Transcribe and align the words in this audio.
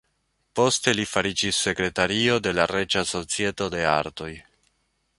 Poste 0.59 0.93
li 0.99 1.05
fariĝis 1.11 1.59
sekretario 1.67 2.39
de 2.47 2.57
la 2.61 2.67
Reĝa 2.75 3.07
Societo 3.13 3.69
de 3.77 3.89
Artoj. 3.95 4.33